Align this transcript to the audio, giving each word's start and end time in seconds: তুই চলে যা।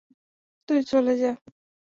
তুই 0.69 0.79
চলে 0.87 1.13
যা। 1.17 1.31